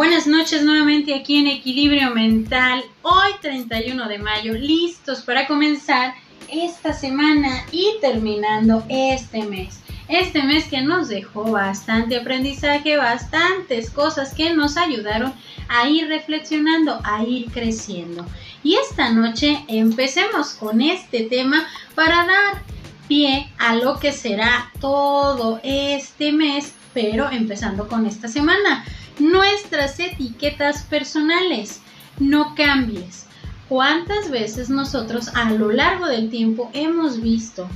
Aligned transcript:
Buenas 0.00 0.26
noches 0.26 0.64
nuevamente 0.64 1.14
aquí 1.14 1.36
en 1.36 1.46
Equilibrio 1.46 2.10
Mental, 2.14 2.82
hoy 3.02 3.32
31 3.42 4.08
de 4.08 4.16
mayo, 4.16 4.54
listos 4.54 5.20
para 5.20 5.46
comenzar 5.46 6.14
esta 6.50 6.94
semana 6.94 7.66
y 7.70 7.86
terminando 8.00 8.82
este 8.88 9.42
mes. 9.42 9.80
Este 10.08 10.42
mes 10.42 10.64
que 10.68 10.80
nos 10.80 11.08
dejó 11.08 11.50
bastante 11.50 12.16
aprendizaje, 12.16 12.96
bastantes 12.96 13.90
cosas 13.90 14.32
que 14.32 14.54
nos 14.54 14.78
ayudaron 14.78 15.34
a 15.68 15.86
ir 15.86 16.08
reflexionando, 16.08 16.98
a 17.04 17.22
ir 17.22 17.50
creciendo. 17.52 18.24
Y 18.62 18.76
esta 18.76 19.10
noche 19.10 19.66
empecemos 19.68 20.54
con 20.54 20.80
este 20.80 21.24
tema 21.24 21.66
para 21.94 22.24
dar 22.24 22.62
pie 23.06 23.52
a 23.58 23.74
lo 23.76 24.00
que 24.00 24.12
será 24.12 24.72
todo 24.80 25.60
este 25.62 26.32
mes, 26.32 26.72
pero 26.94 27.30
empezando 27.30 27.86
con 27.86 28.06
esta 28.06 28.28
semana 28.28 28.82
nuestras 29.20 30.00
etiquetas 30.00 30.82
personales. 30.82 31.80
No 32.18 32.54
cambies. 32.54 33.26
¿Cuántas 33.68 34.30
veces 34.30 34.68
nosotros 34.68 35.28
a 35.34 35.50
lo 35.52 35.70
largo 35.70 36.06
del 36.06 36.28
tiempo 36.28 36.70
hemos 36.72 37.20
visto 37.20 37.68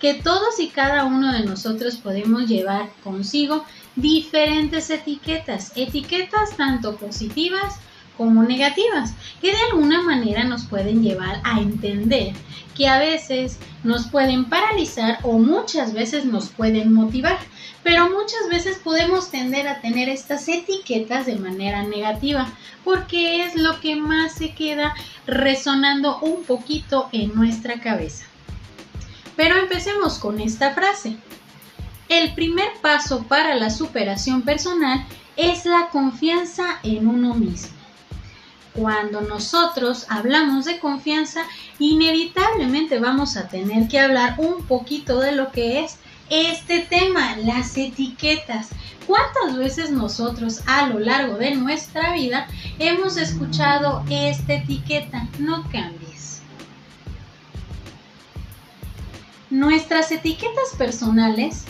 que 0.00 0.14
todos 0.14 0.58
y 0.60 0.68
cada 0.68 1.04
uno 1.04 1.32
de 1.32 1.44
nosotros 1.44 1.96
podemos 1.96 2.46
llevar 2.46 2.90
consigo 3.04 3.64
diferentes 3.96 4.90
etiquetas, 4.90 5.72
etiquetas 5.76 6.56
tanto 6.56 6.96
positivas 6.96 7.76
como 8.20 8.42
negativas, 8.42 9.14
que 9.40 9.50
de 9.50 9.56
alguna 9.72 10.02
manera 10.02 10.44
nos 10.44 10.66
pueden 10.66 11.02
llevar 11.02 11.40
a 11.42 11.58
entender 11.58 12.34
que 12.76 12.86
a 12.86 12.98
veces 12.98 13.58
nos 13.82 14.08
pueden 14.08 14.44
paralizar 14.44 15.20
o 15.22 15.38
muchas 15.38 15.94
veces 15.94 16.26
nos 16.26 16.50
pueden 16.50 16.92
motivar, 16.92 17.38
pero 17.82 18.10
muchas 18.10 18.50
veces 18.50 18.76
podemos 18.76 19.30
tender 19.30 19.66
a 19.66 19.80
tener 19.80 20.10
estas 20.10 20.46
etiquetas 20.48 21.24
de 21.24 21.36
manera 21.36 21.82
negativa, 21.84 22.46
porque 22.84 23.42
es 23.42 23.54
lo 23.54 23.80
que 23.80 23.96
más 23.96 24.34
se 24.34 24.54
queda 24.54 24.94
resonando 25.26 26.18
un 26.18 26.44
poquito 26.44 27.08
en 27.12 27.34
nuestra 27.34 27.80
cabeza. 27.80 28.26
Pero 29.34 29.56
empecemos 29.56 30.18
con 30.18 30.42
esta 30.42 30.74
frase. 30.74 31.16
El 32.10 32.34
primer 32.34 32.68
paso 32.82 33.22
para 33.22 33.54
la 33.54 33.70
superación 33.70 34.42
personal 34.42 35.06
es 35.38 35.64
la 35.64 35.88
confianza 35.90 36.80
en 36.82 37.06
uno 37.06 37.32
mismo 37.32 37.79
cuando 38.74 39.20
nosotros 39.20 40.06
hablamos 40.08 40.64
de 40.64 40.78
confianza, 40.78 41.42
inevitablemente 41.78 42.98
vamos 42.98 43.36
a 43.36 43.48
tener 43.48 43.88
que 43.88 43.98
hablar 43.98 44.36
un 44.38 44.64
poquito 44.64 45.20
de 45.20 45.32
lo 45.32 45.50
que 45.50 45.84
es 45.84 45.96
este 46.28 46.80
tema, 46.80 47.36
las 47.36 47.76
etiquetas. 47.76 48.68
¿Cuántas 49.06 49.56
veces 49.56 49.90
nosotros 49.90 50.62
a 50.66 50.86
lo 50.86 51.00
largo 51.00 51.36
de 51.36 51.56
nuestra 51.56 52.12
vida 52.12 52.46
hemos 52.78 53.16
escuchado 53.16 54.04
esta 54.08 54.54
etiqueta? 54.54 55.26
No 55.38 55.64
cambies. 55.70 56.42
Nuestras 59.50 60.12
etiquetas 60.12 60.76
personales 60.78 61.64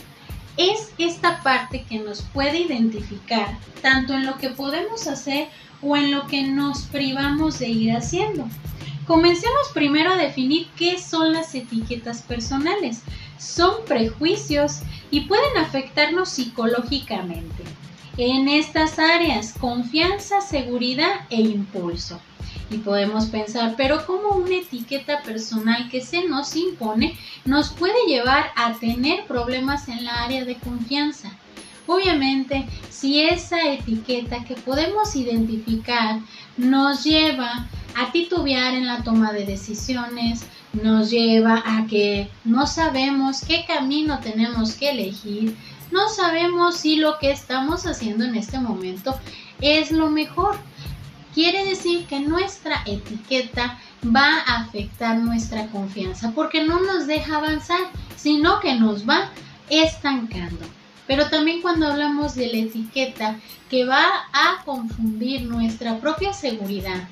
es 0.61 0.93
esta 0.99 1.43
parte 1.43 1.85
que 1.89 1.99
nos 2.01 2.21
puede 2.21 2.61
identificar 2.61 3.57
tanto 3.81 4.13
en 4.13 4.27
lo 4.27 4.37
que 4.37 4.51
podemos 4.51 5.07
hacer 5.07 5.49
o 5.81 5.97
en 5.97 6.11
lo 6.11 6.27
que 6.27 6.43
nos 6.43 6.83
privamos 6.83 7.59
de 7.59 7.71
ir 7.71 7.93
haciendo. 7.97 8.47
Comencemos 9.07 9.69
primero 9.73 10.13
a 10.13 10.17
definir 10.17 10.69
qué 10.77 11.01
son 11.01 11.33
las 11.33 11.55
etiquetas 11.55 12.21
personales. 12.21 13.01
Son 13.39 13.85
prejuicios 13.87 14.81
y 15.11 15.23
pueden 15.23 15.57
afectarnos 15.57 16.29
psicológicamente. 16.29 17.65
En 18.19 18.47
estas 18.49 18.99
áreas, 18.99 19.55
confianza, 19.59 20.43
seguridad 20.43 21.27
e 21.31 21.41
impulso. 21.41 22.21
Y 22.71 22.79
podemos 22.79 23.27
pensar, 23.27 23.75
pero 23.77 24.07
¿cómo 24.07 24.37
una 24.37 24.57
etiqueta 24.57 25.23
personal 25.23 25.89
que 25.91 26.01
se 26.01 26.29
nos 26.29 26.55
impone 26.57 27.19
nos 27.45 27.71
puede 27.71 28.07
llevar 28.07 28.51
a 28.57 28.75
tener 28.75 29.27
problemas 29.27 29.89
en 29.89 30.05
la 30.05 30.23
área 30.23 30.45
de 30.45 30.57
confianza? 30.57 31.33
Obviamente, 31.87 32.69
si 32.89 33.23
esa 33.23 33.73
etiqueta 33.73 34.45
que 34.45 34.55
podemos 34.55 35.17
identificar 35.17 36.21
nos 36.57 37.03
lleva 37.03 37.67
a 37.97 38.13
titubear 38.13 38.75
en 38.75 38.87
la 38.87 39.03
toma 39.03 39.33
de 39.33 39.45
decisiones, 39.45 40.45
nos 40.73 41.11
lleva 41.11 41.63
a 41.67 41.87
que 41.87 42.31
no 42.45 42.67
sabemos 42.67 43.41
qué 43.41 43.65
camino 43.67 44.21
tenemos 44.21 44.75
que 44.75 44.91
elegir, 44.91 45.57
no 45.91 46.09
sabemos 46.09 46.77
si 46.77 46.97
lo 46.97 47.19
que 47.19 47.33
estamos 47.33 47.87
haciendo 47.87 48.25
en 48.25 48.37
este 48.37 48.61
momento 48.61 49.19
es 49.61 49.91
lo 49.91 50.11
mejor. 50.11 50.57
Quiere 51.41 51.65
decir 51.65 52.05
que 52.05 52.21
nuestra 52.21 52.83
etiqueta 52.85 53.79
va 54.05 54.43
a 54.47 54.61
afectar 54.61 55.17
nuestra 55.17 55.69
confianza 55.69 56.33
porque 56.33 56.65
no 56.65 56.81
nos 56.81 57.07
deja 57.07 57.39
avanzar, 57.39 57.81
sino 58.15 58.61
que 58.61 58.75
nos 58.75 59.09
va 59.09 59.31
estancando 59.71 60.67
pero 61.07 61.31
también 61.31 61.63
cuando 61.63 61.87
hablamos 61.87 62.35
de 62.35 62.49
la 62.49 62.59
etiqueta 62.59 63.41
que 63.71 63.87
va 63.87 64.05
a 64.35 64.63
confundir 64.67 65.43
nuestra 65.43 65.99
propia 65.99 66.35
seguridad. 66.35 67.09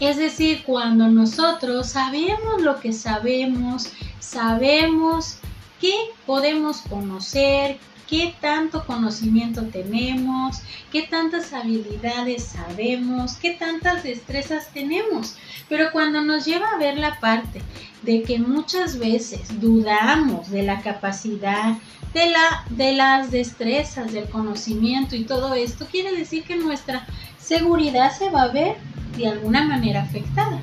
Es 0.00 0.18
decir, 0.18 0.62
cuando 0.64 1.08
nosotros 1.08 1.88
sabemos 1.88 2.60
lo 2.60 2.78
que 2.78 2.92
sabemos, 2.92 3.88
sabemos 4.20 5.38
qué 5.80 5.94
podemos 6.26 6.82
conocer, 6.82 7.80
qué 8.08 8.34
tanto 8.40 8.84
conocimiento 8.86 9.62
tenemos, 9.66 10.58
qué 10.92 11.02
tantas 11.02 11.52
habilidades 11.52 12.44
sabemos, 12.44 13.34
qué 13.34 13.50
tantas 13.50 14.02
destrezas 14.02 14.68
tenemos. 14.72 15.36
Pero 15.68 15.90
cuando 15.92 16.20
nos 16.20 16.44
lleva 16.44 16.68
a 16.70 16.78
ver 16.78 16.98
la 16.98 17.18
parte 17.20 17.62
de 18.02 18.22
que 18.22 18.38
muchas 18.38 18.98
veces 18.98 19.60
dudamos 19.60 20.50
de 20.50 20.62
la 20.62 20.80
capacidad, 20.82 21.78
de, 22.12 22.30
la, 22.30 22.64
de 22.70 22.92
las 22.92 23.30
destrezas, 23.30 24.12
del 24.12 24.28
conocimiento 24.28 25.16
y 25.16 25.24
todo 25.24 25.54
esto, 25.54 25.86
quiere 25.90 26.14
decir 26.14 26.44
que 26.44 26.56
nuestra 26.56 27.06
seguridad 27.38 28.16
se 28.16 28.30
va 28.30 28.42
a 28.42 28.52
ver 28.52 28.76
de 29.16 29.28
alguna 29.28 29.64
manera 29.64 30.02
afectada. 30.02 30.62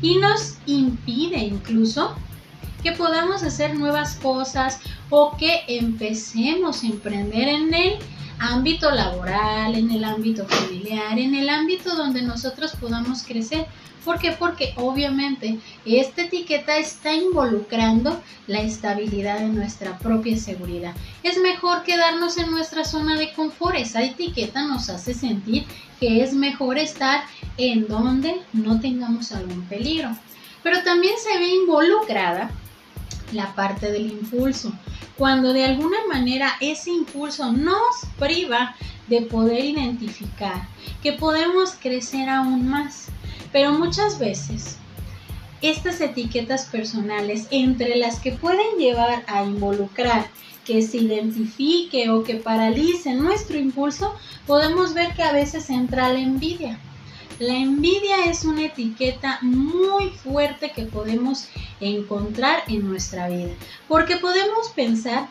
Y 0.00 0.16
nos 0.18 0.56
impide 0.66 1.38
incluso 1.38 2.14
que 2.82 2.92
podamos 2.92 3.42
hacer 3.42 3.74
nuevas 3.74 4.16
cosas 4.16 4.80
o 5.10 5.36
que 5.36 5.62
empecemos 5.68 6.82
a 6.82 6.86
emprender 6.86 7.48
en 7.48 7.74
el 7.74 7.98
ámbito 8.38 8.90
laboral, 8.90 9.74
en 9.74 9.90
el 9.90 10.04
ámbito 10.04 10.46
familiar, 10.46 11.18
en 11.18 11.34
el 11.34 11.48
ámbito 11.48 11.96
donde 11.96 12.22
nosotros 12.22 12.72
podamos 12.76 13.22
crecer. 13.22 13.66
¿Por 14.04 14.18
qué? 14.18 14.32
Porque 14.32 14.72
obviamente 14.76 15.58
esta 15.84 16.22
etiqueta 16.22 16.78
está 16.78 17.12
involucrando 17.12 18.22
la 18.46 18.60
estabilidad 18.60 19.40
de 19.40 19.48
nuestra 19.48 19.98
propia 19.98 20.36
seguridad. 20.38 20.94
Es 21.22 21.38
mejor 21.38 21.82
quedarnos 21.82 22.38
en 22.38 22.50
nuestra 22.50 22.84
zona 22.84 23.16
de 23.16 23.32
confort. 23.32 23.76
Esa 23.76 24.02
etiqueta 24.02 24.66
nos 24.66 24.88
hace 24.88 25.14
sentir 25.14 25.66
que 26.00 26.22
es 26.22 26.32
mejor 26.32 26.78
estar 26.78 27.24
en 27.58 27.88
donde 27.88 28.40
no 28.52 28.80
tengamos 28.80 29.32
algún 29.32 29.62
peligro. 29.64 30.16
Pero 30.62 30.82
también 30.84 31.14
se 31.18 31.38
ve 31.38 31.48
involucrada 31.48 32.50
la 33.32 33.54
parte 33.54 33.90
del 33.92 34.10
impulso. 34.10 34.72
Cuando 35.16 35.52
de 35.52 35.64
alguna 35.64 35.98
manera 36.08 36.52
ese 36.60 36.90
impulso 36.90 37.52
nos 37.52 37.80
priva 38.18 38.74
de 39.08 39.22
poder 39.22 39.64
identificar 39.64 40.68
que 41.02 41.12
podemos 41.12 41.74
crecer 41.80 42.28
aún 42.28 42.68
más. 42.68 43.08
Pero 43.52 43.72
muchas 43.72 44.18
veces 44.18 44.76
estas 45.60 46.00
etiquetas 46.00 46.66
personales 46.66 47.48
entre 47.50 47.96
las 47.96 48.20
que 48.20 48.32
pueden 48.32 48.78
llevar 48.78 49.24
a 49.26 49.42
involucrar 49.42 50.26
que 50.64 50.82
se 50.82 50.98
identifique 50.98 52.10
o 52.10 52.22
que 52.22 52.36
paralice 52.36 53.14
nuestro 53.14 53.58
impulso, 53.58 54.14
podemos 54.46 54.92
ver 54.94 55.14
que 55.14 55.22
a 55.22 55.32
veces 55.32 55.70
entra 55.70 56.12
la 56.12 56.20
envidia. 56.20 56.78
La 57.38 57.54
envidia 57.54 58.24
es 58.24 58.44
una 58.44 58.64
etiqueta 58.64 59.38
muy 59.42 60.10
fuerte 60.10 60.72
que 60.74 60.86
podemos 60.86 61.46
encontrar 61.80 62.64
en 62.66 62.88
nuestra 62.88 63.28
vida, 63.28 63.52
porque 63.86 64.16
podemos 64.16 64.70
pensar 64.70 65.28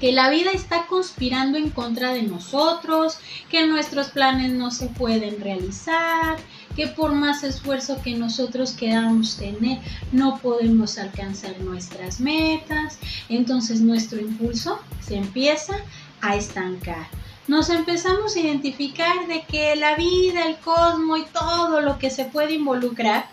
que 0.00 0.10
la 0.10 0.28
vida 0.28 0.50
está 0.50 0.86
conspirando 0.86 1.56
en 1.56 1.70
contra 1.70 2.12
de 2.12 2.24
nosotros, 2.24 3.18
que 3.48 3.64
nuestros 3.66 4.08
planes 4.08 4.52
no 4.52 4.72
se 4.72 4.86
pueden 4.88 5.40
realizar, 5.40 6.36
que 6.74 6.88
por 6.88 7.12
más 7.12 7.44
esfuerzo 7.44 8.00
que 8.02 8.16
nosotros 8.16 8.72
queramos 8.72 9.36
tener, 9.36 9.78
no 10.10 10.38
podemos 10.38 10.98
alcanzar 10.98 11.60
nuestras 11.60 12.18
metas, 12.18 12.98
entonces 13.28 13.80
nuestro 13.80 14.20
impulso 14.20 14.80
se 15.00 15.16
empieza 15.16 15.76
a 16.22 16.34
estancar 16.34 17.06
nos 17.50 17.68
empezamos 17.68 18.36
a 18.36 18.40
identificar 18.40 19.26
de 19.26 19.42
que 19.42 19.74
la 19.74 19.96
vida, 19.96 20.46
el 20.46 20.56
cosmos 20.58 21.18
y 21.18 21.24
todo 21.32 21.80
lo 21.80 21.98
que 21.98 22.08
se 22.08 22.24
puede 22.26 22.54
involucrar 22.54 23.26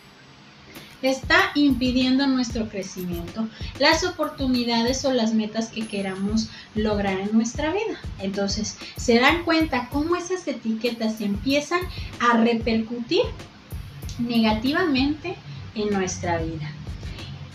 está 1.04 1.52
impidiendo 1.54 2.26
nuestro 2.26 2.68
crecimiento, 2.68 3.48
las 3.78 4.04
oportunidades 4.04 5.06
o 5.06 5.14
las 5.14 5.36
metas 5.36 5.68
que 5.68 5.86
queramos 5.86 6.50
lograr 6.74 7.20
en 7.20 7.32
nuestra 7.32 7.72
vida. 7.72 8.00
Entonces, 8.18 8.80
se 8.96 9.20
dan 9.20 9.44
cuenta 9.44 9.88
cómo 9.92 10.16
esas 10.16 10.48
etiquetas 10.48 11.22
empiezan 11.22 11.82
a 12.20 12.38
repercutir 12.38 13.22
negativamente 14.18 15.36
en 15.76 15.92
nuestra 15.92 16.40
vida. 16.40 16.72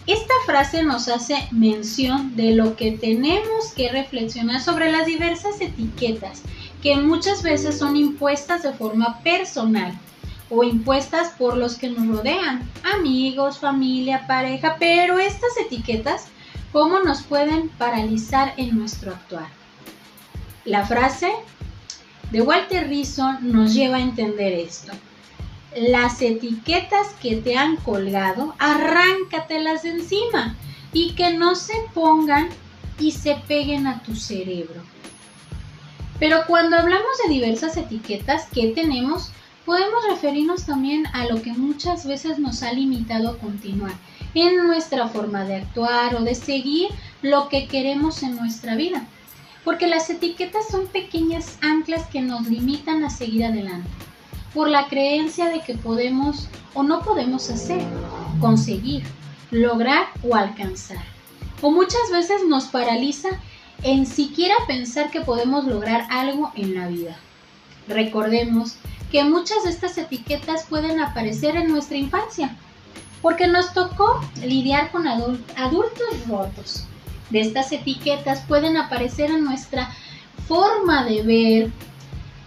Esta 0.07 0.35
frase 0.47 0.83
nos 0.83 1.07
hace 1.07 1.47
mención 1.53 2.35
de 2.35 2.57
lo 2.57 2.75
que 2.75 2.91
tenemos 2.91 3.73
que 3.77 3.89
reflexionar 3.89 4.61
sobre 4.61 4.91
las 4.91 5.07
diversas 5.07 5.61
etiquetas 5.61 6.43
que 6.83 6.97
muchas 6.97 7.45
veces 7.45 7.79
son 7.79 7.97
impuestas 7.97 8.65
de 8.65 8.73
forma 8.73 9.21
personal 9.21 9.97
o 10.51 10.65
impuestas 10.65 11.31
por 11.39 11.57
los 11.57 11.77
que 11.77 11.89
nos 11.89 12.09
rodean, 12.09 12.69
amigos, 12.97 13.59
familia, 13.59 14.27
pareja, 14.27 14.77
pero 14.81 15.21
estas 15.21 15.57
etiquetas, 15.65 16.27
¿cómo 16.73 16.99
nos 16.99 17.23
pueden 17.23 17.69
paralizar 17.69 18.55
en 18.57 18.77
nuestro 18.77 19.13
actuar? 19.13 19.47
La 20.65 20.85
frase 20.85 21.33
de 22.33 22.43
Walter 22.43 22.89
Rizzo 22.89 23.35
nos 23.41 23.73
lleva 23.73 23.99
a 23.99 24.03
entender 24.03 24.53
esto 24.53 24.93
las 25.77 26.21
etiquetas 26.21 27.09
que 27.21 27.37
te 27.37 27.57
han 27.57 27.77
colgado, 27.77 28.55
arráncatelas 28.59 29.83
de 29.83 29.91
encima 29.91 30.57
y 30.93 31.13
que 31.13 31.33
no 31.33 31.55
se 31.55 31.75
pongan 31.95 32.49
y 32.99 33.13
se 33.13 33.37
peguen 33.49 33.87
a 33.87 34.03
tu 34.03 34.15
cerebro. 34.15 34.83
Pero 36.19 36.45
cuando 36.47 36.77
hablamos 36.77 37.11
de 37.25 37.33
diversas 37.33 37.77
etiquetas 37.77 38.47
que 38.53 38.69
tenemos, 38.69 39.33
podemos 39.65 40.05
referirnos 40.09 40.67
también 40.67 41.07
a 41.15 41.27
lo 41.27 41.41
que 41.43 41.53
muchas 41.53 42.07
veces 42.07 42.39
nos 42.39 42.63
ha 42.63 42.73
limitado 42.73 43.31
a 43.31 43.39
continuar 43.39 43.93
en 44.35 44.67
nuestra 44.67 45.09
forma 45.09 45.45
de 45.45 45.57
actuar 45.57 46.15
o 46.15 46.23
de 46.23 46.35
seguir 46.35 46.89
lo 47.23 47.49
que 47.49 47.67
queremos 47.67 48.23
en 48.23 48.37
nuestra 48.37 48.77
vida. 48.77 49.05
Porque 49.65 49.87
las 49.87 50.11
etiquetas 50.11 50.69
son 50.69 50.87
pequeñas 50.89 51.59
anclas 51.61 52.07
que 52.07 52.21
nos 52.21 52.49
limitan 52.49 53.05
a 53.05 53.11
seguir 53.11 53.45
adelante 53.45 53.89
por 54.55 54.69
la 54.69 54.89
creencia 54.89 55.49
de 55.49 55.61
que 55.61 55.75
podemos 55.75 56.49
o 56.75 56.83
no 56.83 57.01
podemos 57.01 57.49
hacer, 57.51 57.83
conseguir, 58.41 59.05
lograr 59.51 60.07
o 60.23 60.35
alcanzar. 60.35 61.03
O 61.61 61.71
muchas 61.71 62.11
veces 62.11 62.43
nos 62.49 62.65
paraliza 62.65 63.29
en 63.83 64.07
siquiera 64.07 64.55
pensar 64.67 65.11
que 65.11 65.21
podemos 65.21 65.65
lograr 65.65 66.07
algo 66.11 66.53
en 66.55 66.75
la 66.75 66.89
vida. 66.89 67.17
Recordemos 67.89 68.77
que 69.11 69.25
muchas 69.25 69.65
de 69.65 69.71
estas 69.71 69.99
etiquetas 69.99 70.65
pueden 70.67 71.01
aparecer 71.01 71.57
en 71.57 71.69
nuestra 71.69 71.97
infancia, 71.97 72.57
porque 73.21 73.47
nos 73.47 73.73
tocó 73.73 74.21
lidiar 74.45 74.91
con 74.91 75.07
adultos 75.07 76.27
rotos. 76.29 76.85
De 77.31 77.41
estas 77.41 77.73
etiquetas 77.73 78.41
pueden 78.47 78.77
aparecer 78.77 79.31
en 79.31 79.45
nuestra 79.45 79.91
forma 80.47 81.05
de 81.05 81.23
ver, 81.23 81.71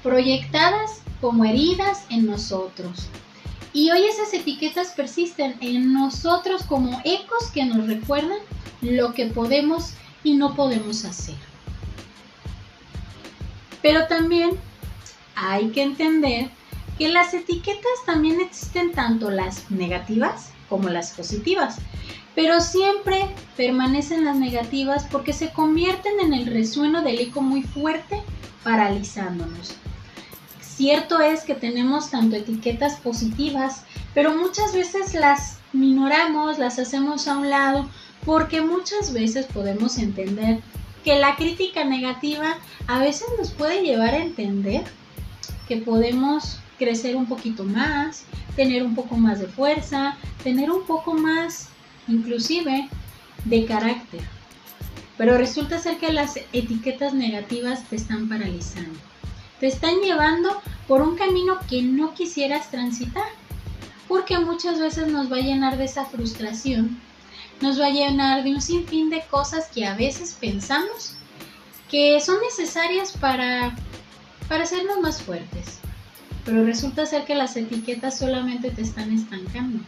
proyectadas 0.04 1.05
como 1.22 1.46
heridas 1.46 2.06
en 2.10 2.26
nosotros. 2.26 3.08
Y 3.74 3.92
hoy 3.92 4.04
esas 4.06 4.34
etiquetas 4.34 4.94
persisten 4.94 5.56
en 5.60 5.94
nosotros 5.94 6.64
como 6.64 7.02
ecos 7.04 7.48
que 7.54 7.66
nos 7.66 7.88
recuerdan 7.88 8.40
lo 8.82 9.14
que 9.14 9.26
podemos 9.26 9.94
y 10.24 10.36
no 10.36 10.56
podemos 10.56 11.04
hacer. 11.04 11.36
Pero 13.82 14.08
también 14.08 14.52
hay 15.36 15.70
que 15.72 15.84
entender 15.84 16.50
que 16.98 17.10
las 17.10 17.34
etiquetas 17.34 18.06
también 18.06 18.40
existen 18.40 18.94
tanto 18.94 19.30
las 19.30 19.70
negativas 19.70 20.52
como 20.70 20.90
las 20.90 21.12
positivas, 21.12 21.78
pero 22.34 22.62
siempre 22.62 23.30
permanecen 23.56 24.26
las 24.26 24.38
negativas 24.38 25.06
porque 25.12 25.34
se 25.34 25.52
convierten 25.52 26.20
en 26.22 26.34
el 26.34 26.46
resueno 26.48 27.02
del 27.02 27.20
eco 27.20 27.42
muy 27.42 27.62
fuerte, 27.62 28.22
paralizándonos. 28.64 29.76
Cierto 30.76 31.22
es 31.22 31.44
que 31.44 31.56
tenemos 31.56 32.12
tanto 32.12 32.36
etiquetas 32.36 32.98
positivas, 32.98 33.84
pero 34.14 34.36
muchas 34.36 34.74
veces 34.74 35.14
las 35.14 35.60
minoramos, 35.72 36.60
las 36.60 36.80
hacemos 36.80 37.30
a 37.30 37.38
un 37.38 37.50
lado, 37.50 37.90
porque 38.26 38.60
muchas 38.60 39.14
veces 39.14 39.46
podemos 39.46 39.98
entender 39.98 40.60
que 41.06 41.18
la 41.18 41.38
crítica 41.38 41.86
negativa 41.86 42.58
a 42.88 43.00
veces 43.00 43.28
nos 43.38 43.52
puede 43.52 43.84
llevar 43.84 44.16
a 44.16 44.24
entender 44.24 44.84
que 45.70 45.78
podemos 45.78 46.60
crecer 46.78 47.16
un 47.16 47.28
poquito 47.28 47.64
más, 47.64 48.26
tener 48.58 48.84
un 48.84 48.96
poco 48.96 49.16
más 49.16 49.40
de 49.40 49.48
fuerza, 49.48 50.18
tener 50.44 50.70
un 50.70 50.86
poco 50.86 51.14
más 51.14 51.70
inclusive 52.10 52.90
de 53.46 53.66
carácter. 53.66 54.22
Pero 55.18 55.38
resulta 55.38 55.80
ser 55.80 56.00
que 56.00 56.12
las 56.12 56.36
etiquetas 56.52 57.14
negativas 57.14 57.86
te 57.86 57.96
están 57.96 58.28
paralizando 58.28 59.00
te 59.60 59.68
están 59.68 60.00
llevando 60.02 60.62
por 60.88 61.02
un 61.02 61.16
camino 61.16 61.60
que 61.70 61.82
no 61.82 62.14
quisieras 62.14 62.70
transitar. 62.72 63.28
Porque 64.08 64.38
muchas 64.38 64.80
veces 64.80 65.08
nos 65.08 65.32
va 65.32 65.38
a 65.38 65.42
llenar 65.42 65.78
de 65.78 65.86
esa 65.86 66.06
frustración, 66.06 67.00
nos 67.62 67.80
va 67.80 67.88
a 67.88 67.92
llenar 67.92 68.44
de 68.44 68.54
un 68.54 68.62
sinfín 68.62 69.10
de 69.10 69.24
cosas 69.32 69.68
que 69.74 69.86
a 69.86 69.96
veces 69.96 70.38
pensamos 70.40 71.16
que 71.90 72.20
son 72.22 72.38
necesarias 72.42 73.14
para, 73.14 73.76
para 74.48 74.64
hacernos 74.64 75.00
más 75.00 75.22
fuertes. 75.22 75.80
Pero 76.44 76.64
resulta 76.64 77.08
ser 77.08 77.26
que 77.26 77.34
las 77.34 77.58
etiquetas 77.58 78.20
solamente 78.20 78.70
te 78.70 78.84
están 78.84 79.12
estancando. 79.12 79.84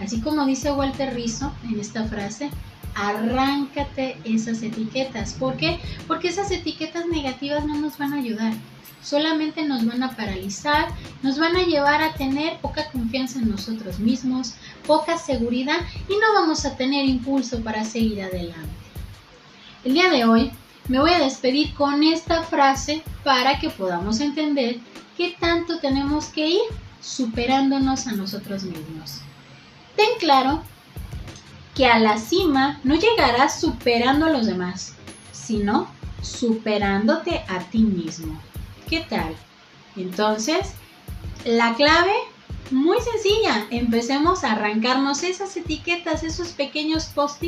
Así 0.00 0.20
como 0.20 0.44
dice 0.44 0.70
Walter 0.70 1.14
Rizzo 1.14 1.52
en 1.64 1.80
esta 1.80 2.04
frase, 2.04 2.50
arráncate 2.94 4.16
esas 4.24 4.62
etiquetas. 4.62 5.34
¿Por 5.34 5.56
qué? 5.56 5.80
Porque 6.06 6.28
esas 6.28 6.50
etiquetas 6.50 7.06
negativas 7.06 7.64
no 7.64 7.74
nos 7.74 7.98
van 7.98 8.14
a 8.14 8.18
ayudar 8.18 8.54
solamente 9.02 9.64
nos 9.64 9.86
van 9.86 10.02
a 10.02 10.16
paralizar, 10.16 10.88
nos 11.22 11.38
van 11.38 11.56
a 11.56 11.64
llevar 11.64 12.02
a 12.02 12.14
tener 12.14 12.58
poca 12.58 12.90
confianza 12.90 13.38
en 13.38 13.50
nosotros 13.50 13.98
mismos, 13.98 14.54
poca 14.86 15.18
seguridad 15.18 15.78
y 16.08 16.12
no 16.12 16.34
vamos 16.34 16.64
a 16.64 16.76
tener 16.76 17.06
impulso 17.06 17.62
para 17.62 17.84
seguir 17.84 18.22
adelante. 18.22 18.68
El 19.84 19.94
día 19.94 20.10
de 20.10 20.24
hoy 20.24 20.50
me 20.88 21.00
voy 21.00 21.12
a 21.12 21.20
despedir 21.20 21.74
con 21.74 22.02
esta 22.02 22.42
frase 22.42 23.02
para 23.24 23.58
que 23.58 23.70
podamos 23.70 24.20
entender 24.20 24.78
qué 25.16 25.36
tanto 25.38 25.78
tenemos 25.78 26.26
que 26.26 26.48
ir 26.48 26.60
superándonos 27.00 28.06
a 28.06 28.12
nosotros 28.12 28.64
mismos. 28.64 29.20
Ten 29.96 30.08
claro 30.18 30.62
que 31.78 31.86
a 31.86 32.00
la 32.00 32.18
cima 32.18 32.80
no 32.82 32.96
llegarás 32.96 33.60
superando 33.60 34.26
a 34.26 34.30
los 34.30 34.46
demás, 34.46 34.94
sino 35.30 35.88
superándote 36.20 37.44
a 37.46 37.60
ti 37.70 37.78
mismo. 37.78 38.36
¿Qué 38.90 39.06
tal? 39.08 39.36
Entonces, 39.94 40.72
la 41.44 41.76
clave, 41.76 42.14
muy 42.72 42.96
sencilla, 43.00 43.68
empecemos 43.70 44.42
a 44.42 44.52
arrancarnos 44.52 45.22
esas 45.22 45.56
etiquetas, 45.56 46.24
esos 46.24 46.48
pequeños 46.48 47.04
post 47.14 47.44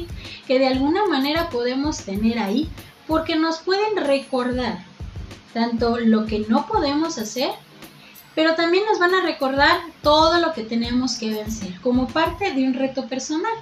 que 0.46 0.58
de 0.60 0.68
alguna 0.68 1.06
manera 1.06 1.50
podemos 1.50 1.98
tener 2.04 2.38
ahí, 2.38 2.70
porque 3.08 3.34
nos 3.34 3.58
pueden 3.58 3.96
recordar 3.96 4.84
tanto 5.52 5.98
lo 5.98 6.26
que 6.26 6.46
no 6.48 6.68
podemos 6.68 7.18
hacer, 7.18 7.50
pero 8.36 8.54
también 8.54 8.84
nos 8.86 9.00
van 9.00 9.12
a 9.12 9.22
recordar 9.22 9.80
todo 10.04 10.38
lo 10.38 10.52
que 10.52 10.62
tenemos 10.62 11.16
que 11.16 11.34
vencer 11.34 11.80
como 11.80 12.06
parte 12.06 12.52
de 12.52 12.62
un 12.62 12.74
reto 12.74 13.08
personal. 13.08 13.54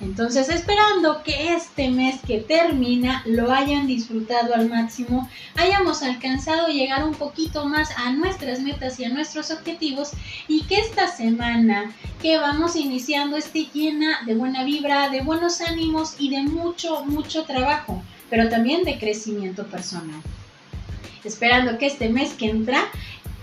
Entonces, 0.00 0.48
esperando 0.48 1.22
que 1.22 1.54
este 1.54 1.90
mes 1.90 2.20
que 2.26 2.38
termina 2.38 3.22
lo 3.26 3.52
hayan 3.52 3.86
disfrutado 3.86 4.54
al 4.54 4.68
máximo, 4.68 5.28
hayamos 5.56 6.02
alcanzado 6.02 6.68
llegar 6.68 7.04
un 7.04 7.14
poquito 7.14 7.66
más 7.66 7.90
a 7.98 8.10
nuestras 8.12 8.60
metas 8.60 8.98
y 8.98 9.04
a 9.04 9.10
nuestros 9.10 9.50
objetivos 9.50 10.12
y 10.48 10.62
que 10.62 10.76
esta 10.76 11.06
semana 11.08 11.92
que 12.22 12.38
vamos 12.38 12.76
iniciando 12.76 13.36
esté 13.36 13.66
llena 13.74 14.20
de 14.24 14.34
buena 14.34 14.64
vibra, 14.64 15.10
de 15.10 15.20
buenos 15.20 15.60
ánimos 15.60 16.14
y 16.18 16.30
de 16.30 16.44
mucho, 16.44 17.04
mucho 17.04 17.44
trabajo, 17.44 18.02
pero 18.30 18.48
también 18.48 18.84
de 18.84 18.98
crecimiento 18.98 19.66
personal. 19.66 20.22
Esperando 21.24 21.76
que 21.76 21.86
este 21.86 22.08
mes 22.08 22.32
que 22.32 22.48
entra 22.48 22.88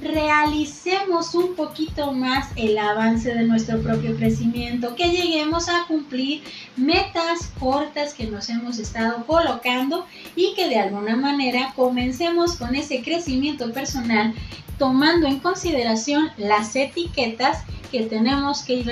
realicemos 0.01 1.33
un 1.33 1.55
poquito 1.55 2.11
más 2.11 2.49
el 2.55 2.77
avance 2.77 3.33
de 3.33 3.43
nuestro 3.43 3.81
propio 3.81 4.15
crecimiento, 4.15 4.95
que 4.95 5.09
lleguemos 5.09 5.69
a 5.69 5.85
cumplir 5.87 6.43
metas 6.75 7.51
cortas 7.59 8.13
que 8.13 8.27
nos 8.27 8.49
hemos 8.49 8.77
estado 8.77 9.25
colocando 9.25 10.05
y 10.35 10.53
que 10.55 10.69
de 10.69 10.79
alguna 10.79 11.15
manera 11.15 11.73
comencemos 11.75 12.55
con 12.55 12.75
ese 12.75 13.01
crecimiento 13.01 13.71
personal 13.73 14.33
tomando 14.77 15.27
en 15.27 15.39
consideración 15.39 16.29
las 16.37 16.75
etiquetas 16.75 17.63
que 17.91 18.03
tenemos 18.03 18.61
que 18.63 18.75
ir 18.75 18.91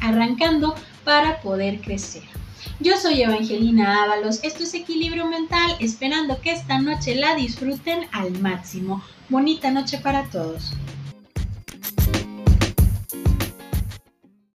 arrancando 0.00 0.74
para 1.04 1.40
poder 1.40 1.80
crecer. 1.80 2.22
Yo 2.80 2.96
soy 2.96 3.22
Evangelina 3.22 4.04
Ábalos, 4.04 4.40
esto 4.44 4.62
es 4.62 4.74
Equilibrio 4.74 5.26
Mental, 5.26 5.76
esperando 5.80 6.40
que 6.40 6.52
esta 6.52 6.80
noche 6.80 7.14
la 7.16 7.34
disfruten 7.34 8.06
al 8.12 8.38
máximo. 8.38 9.02
Bonita 9.28 9.70
noche 9.70 9.98
para 9.98 10.24
todos. 10.24 10.72